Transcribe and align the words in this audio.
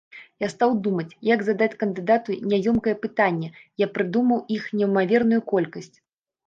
Я 0.43 0.47
стаў 0.53 0.71
думаць, 0.87 1.17
як 1.29 1.43
задаць 1.49 1.75
кандыдату 1.85 2.39
няёмкае 2.55 2.95
пытанне, 3.07 3.53
я 3.87 3.93
прыдумаў 3.95 4.43
іх 4.59 4.69
неймаверную 4.81 5.41
колькасць! 5.55 5.97